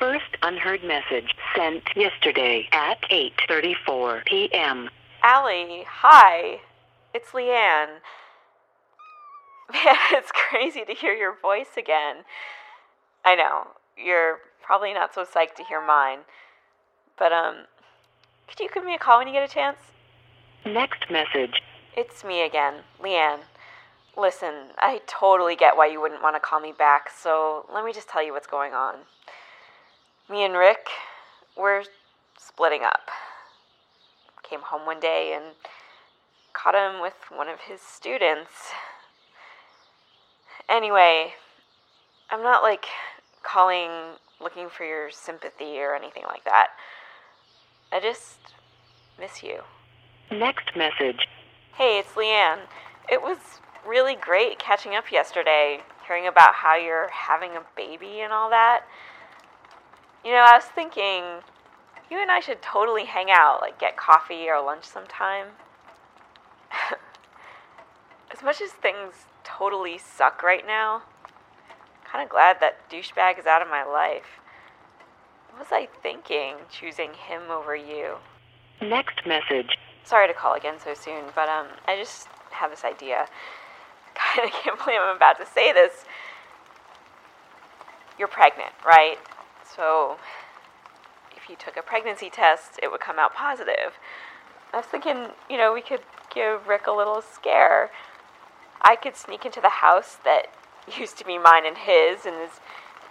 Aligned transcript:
First 0.00 0.34
unheard 0.42 0.82
message 0.82 1.34
sent 1.54 1.82
yesterday 1.94 2.66
at 2.72 3.02
8:34 3.10 4.24
p.m. 4.24 4.88
Allie, 5.22 5.84
hi. 5.86 6.60
It's 7.12 7.32
Leanne. 7.32 7.98
Man, 9.74 9.96
it's 10.12 10.32
crazy 10.32 10.86
to 10.86 10.94
hear 10.94 11.12
your 11.12 11.36
voice 11.42 11.76
again. 11.76 12.24
I 13.26 13.34
know, 13.34 13.66
you're 14.02 14.38
probably 14.62 14.94
not 14.94 15.14
so 15.14 15.26
psyched 15.26 15.56
to 15.56 15.64
hear 15.64 15.86
mine. 15.86 16.20
But, 17.18 17.32
um, 17.32 17.66
could 18.48 18.58
you 18.58 18.70
give 18.72 18.86
me 18.86 18.94
a 18.94 18.98
call 18.98 19.18
when 19.18 19.26
you 19.26 19.34
get 19.34 19.48
a 19.48 19.52
chance? 19.52 19.76
Next 20.64 21.10
message. 21.10 21.60
It's 21.94 22.24
me 22.24 22.46
again, 22.46 22.84
Leanne. 23.02 23.40
Listen, 24.16 24.70
I 24.78 25.02
totally 25.06 25.56
get 25.56 25.76
why 25.76 25.88
you 25.88 26.00
wouldn't 26.00 26.22
want 26.22 26.36
to 26.36 26.40
call 26.40 26.58
me 26.58 26.72
back, 26.72 27.10
so 27.10 27.66
let 27.72 27.84
me 27.84 27.92
just 27.92 28.08
tell 28.08 28.24
you 28.24 28.32
what's 28.32 28.46
going 28.46 28.72
on. 28.72 29.00
Me 30.30 30.44
and 30.44 30.54
Rick, 30.54 30.86
we're 31.56 31.82
splitting 32.38 32.84
up. 32.84 33.10
Came 34.44 34.60
home 34.60 34.86
one 34.86 35.00
day 35.00 35.32
and 35.34 35.56
caught 36.52 36.76
him 36.76 37.02
with 37.02 37.14
one 37.34 37.48
of 37.48 37.58
his 37.68 37.80
students. 37.80 38.52
Anyway, 40.68 41.34
I'm 42.30 42.44
not 42.44 42.62
like 42.62 42.84
calling 43.42 43.90
looking 44.40 44.68
for 44.68 44.84
your 44.84 45.10
sympathy 45.10 45.80
or 45.80 45.96
anything 45.96 46.22
like 46.28 46.44
that. 46.44 46.68
I 47.90 47.98
just 47.98 48.38
miss 49.18 49.42
you. 49.42 49.62
Next 50.30 50.76
message. 50.76 51.26
Hey, 51.74 51.98
it's 51.98 52.12
Leanne. 52.12 52.68
It 53.08 53.20
was 53.20 53.38
really 53.84 54.14
great 54.14 54.60
catching 54.60 54.94
up 54.94 55.10
yesterday, 55.10 55.80
hearing 56.06 56.28
about 56.28 56.54
how 56.54 56.76
you're 56.76 57.10
having 57.10 57.56
a 57.56 57.62
baby 57.74 58.20
and 58.20 58.32
all 58.32 58.48
that. 58.50 58.82
You 60.24 60.32
know, 60.32 60.44
I 60.46 60.56
was 60.56 60.64
thinking 60.64 61.42
you 62.10 62.20
and 62.20 62.30
I 62.30 62.40
should 62.40 62.60
totally 62.60 63.04
hang 63.04 63.30
out, 63.30 63.60
like 63.60 63.78
get 63.78 63.96
coffee 63.96 64.48
or 64.48 64.62
lunch 64.62 64.84
sometime. 64.84 65.46
as 68.32 68.42
much 68.42 68.60
as 68.60 68.70
things 68.72 69.14
totally 69.44 69.96
suck 69.96 70.42
right 70.42 70.66
now, 70.66 71.02
I'm 71.74 72.10
kind 72.10 72.24
of 72.24 72.28
glad 72.28 72.58
that 72.60 72.90
douchebag 72.90 73.38
is 73.38 73.46
out 73.46 73.62
of 73.62 73.68
my 73.68 73.84
life. 73.84 74.40
What 75.50 75.60
was 75.60 75.68
I 75.72 75.88
thinking 76.02 76.56
choosing 76.70 77.10
him 77.14 77.42
over 77.50 77.74
you? 77.74 78.16
Next 78.82 79.26
message. 79.26 79.78
Sorry 80.04 80.26
to 80.26 80.34
call 80.34 80.54
again 80.54 80.76
so 80.82 80.94
soon, 80.94 81.24
but 81.34 81.48
um, 81.48 81.66
I 81.86 81.96
just 81.96 82.28
have 82.50 82.70
this 82.70 82.84
idea. 82.84 83.26
God, 84.14 84.46
I 84.46 84.50
can't 84.50 84.78
believe 84.78 85.00
I'm 85.00 85.16
about 85.16 85.38
to 85.38 85.46
say 85.46 85.72
this. 85.72 86.04
You're 88.18 88.28
pregnant, 88.28 88.72
right? 88.84 89.18
So, 89.76 90.16
if 91.36 91.48
you 91.48 91.56
took 91.56 91.76
a 91.76 91.82
pregnancy 91.82 92.30
test, 92.30 92.78
it 92.82 92.90
would 92.90 93.00
come 93.00 93.18
out 93.18 93.34
positive. 93.34 93.98
I 94.72 94.78
was 94.78 94.86
thinking, 94.86 95.28
you 95.48 95.56
know, 95.56 95.72
we 95.72 95.82
could 95.82 96.02
give 96.32 96.68
Rick 96.68 96.86
a 96.86 96.92
little 96.92 97.22
scare. 97.22 97.90
I 98.82 98.96
could 98.96 99.16
sneak 99.16 99.44
into 99.44 99.60
the 99.60 99.68
house 99.68 100.16
that 100.24 100.46
used 100.98 101.18
to 101.18 101.24
be 101.24 101.38
mine 101.38 101.66
and 101.66 101.76
his, 101.76 102.26
and 102.26 102.36
is 102.36 102.60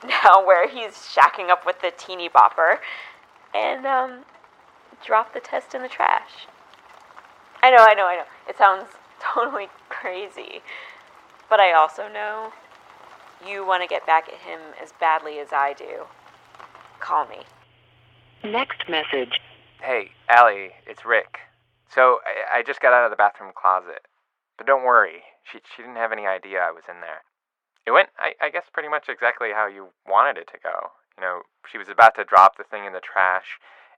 now 0.04 0.44
where 0.46 0.68
he's 0.68 0.94
shacking 0.94 1.50
up 1.50 1.66
with 1.66 1.82
the 1.82 1.92
teeny 1.98 2.30
bopper, 2.30 2.78
and 3.54 3.86
um, 3.86 4.26
drop 5.06 5.34
the 5.34 5.40
test 5.40 5.74
in 5.74 5.82
the 5.82 5.90
trash. 5.90 6.48
I 7.62 7.72
know, 7.72 7.78
I 7.80 7.94
know, 7.94 8.06
I 8.06 8.16
know. 8.16 8.26
It 8.48 8.58
sounds 8.58 8.86
totally 9.20 9.68
crazy. 9.90 10.62
But 11.50 11.60
I 11.60 11.74
also 11.74 12.08
know 12.08 12.54
you 13.46 13.66
want 13.66 13.82
to 13.84 13.88
get 13.88 14.06
back 14.06 14.28
at 14.28 14.36
him 14.36 14.60
as 14.82 14.94
badly 15.00 15.40
as 15.40 15.52
I 15.52 15.74
do. 15.74 16.06
Call 17.00 17.28
me. 17.28 17.40
Next 18.44 18.88
message. 18.90 19.40
Hey, 19.82 20.12
Allie, 20.30 20.72
it's 20.86 21.06
Rick. 21.06 21.40
So 21.90 22.20
I, 22.26 22.60
I 22.60 22.64
just 22.64 22.82
got 22.82 22.94
out 22.94 23.06
of 23.06 23.12
the 23.12 23.18
bathroom 23.18 23.52
closet. 23.56 24.06
But 24.58 24.68
don't 24.68 24.84
worry, 24.84 25.24
she, 25.44 25.60
she 25.76 25.82
didn't 25.82 25.98
have 25.98 26.12
any 26.12 26.28
idea 26.28 26.60
I 26.60 26.72
was 26.72 26.84
in 26.90 27.02
there. 27.02 27.24
It 27.88 27.92
went, 27.92 28.10
I, 28.20 28.34
I 28.42 28.50
guess, 28.50 28.66
pretty 28.72 28.90
much 28.90 29.10
exactly 29.10 29.50
how 29.54 29.68
you 29.68 29.90
wanted 30.08 30.38
it 30.38 30.48
to 30.52 30.60
go. 30.62 30.92
You 31.18 31.24
know, 31.24 31.42
she 31.70 31.78
was 31.78 31.90
about 31.90 32.16
to 32.16 32.24
drop 32.24 32.58
the 32.58 32.64
thing 32.64 32.86
in 32.86 32.94
the 32.94 33.00
trash, 33.00 33.58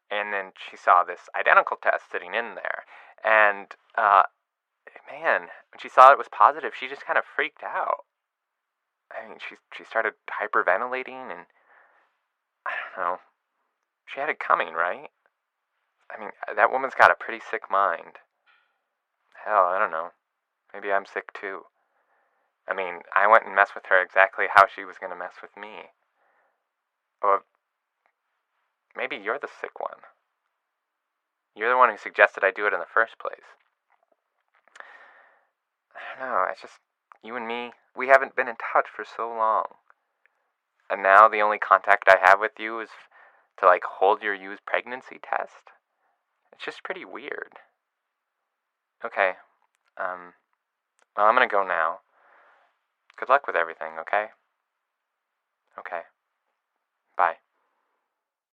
and 0.09 0.31
then 0.33 0.53
she 0.55 0.77
saw 0.77 1.03
this 1.03 1.29
identical 1.37 1.77
test 1.81 2.05
sitting 2.11 2.33
in 2.33 2.55
there. 2.55 2.85
And, 3.25 3.73
uh, 3.97 4.23
man, 5.09 5.49
when 5.73 5.79
she 5.81 5.89
saw 5.89 6.11
it 6.11 6.17
was 6.17 6.29
positive, 6.31 6.73
she 6.77 6.87
just 6.87 7.05
kind 7.05 7.17
of 7.17 7.25
freaked 7.25 7.63
out. 7.63 8.05
I 9.11 9.27
mean, 9.27 9.39
she 9.43 9.55
she 9.75 9.83
started 9.83 10.13
hyperventilating, 10.31 11.31
and 11.31 11.43
I 11.43 11.43
don't 11.43 11.60
know. 12.97 13.17
She 14.05 14.19
had 14.19 14.29
it 14.29 14.39
coming, 14.39 14.73
right? 14.73 15.09
I 16.09 16.19
mean, 16.19 16.31
uh, 16.47 16.53
that 16.53 16.71
woman's 16.71 16.95
got 16.95 17.11
a 17.11 17.15
pretty 17.15 17.41
sick 17.49 17.71
mind. 17.71 18.19
Hell, 19.45 19.65
I 19.65 19.79
don't 19.79 19.91
know. 19.91 20.09
Maybe 20.73 20.91
I'm 20.91 21.05
sick 21.05 21.31
too. 21.33 21.61
I 22.67 22.73
mean, 22.73 23.01
I 23.15 23.27
went 23.27 23.45
and 23.45 23.55
messed 23.55 23.75
with 23.75 23.85
her 23.89 24.01
exactly 24.01 24.45
how 24.53 24.65
she 24.67 24.85
was 24.85 24.97
going 24.97 25.11
to 25.11 25.17
mess 25.17 25.35
with 25.41 25.51
me. 25.57 25.91
Or 27.21 27.43
maybe 28.95 29.15
you're 29.15 29.39
the 29.39 29.49
sick 29.59 29.79
one. 29.79 29.99
You're 31.55 31.69
the 31.69 31.77
one 31.77 31.89
who 31.89 31.97
suggested 31.97 32.43
I 32.43 32.51
do 32.51 32.65
it 32.67 32.73
in 32.73 32.79
the 32.79 32.93
first 32.93 33.19
place. 33.19 33.57
I 35.95 36.19
don't 36.19 36.29
know, 36.29 36.45
it's 36.49 36.61
just 36.61 36.79
you 37.23 37.35
and 37.35 37.47
me, 37.47 37.71
we 37.95 38.07
haven't 38.07 38.35
been 38.35 38.47
in 38.47 38.55
touch 38.55 38.87
for 38.93 39.05
so 39.05 39.27
long. 39.27 39.65
And 40.91 41.01
now 41.01 41.29
the 41.29 41.41
only 41.41 41.57
contact 41.57 42.09
I 42.09 42.17
have 42.21 42.39
with 42.39 42.59
you 42.59 42.81
is 42.81 42.89
to 43.59 43.65
like 43.65 43.83
hold 43.83 44.21
your 44.21 44.35
used 44.35 44.65
pregnancy 44.65 45.19
test. 45.23 45.71
It's 46.51 46.65
just 46.65 46.83
pretty 46.83 47.05
weird. 47.05 47.53
Okay. 49.03 49.33
Um 49.97 50.33
well, 51.15 51.25
I'm 51.27 51.35
going 51.35 51.47
to 51.47 51.51
go 51.51 51.65
now. 51.65 51.99
Good 53.17 53.29
luck 53.29 53.47
with 53.47 53.55
everything, 53.55 53.99
okay? 53.99 54.27
Okay. 55.77 56.01
Bye. 57.17 57.35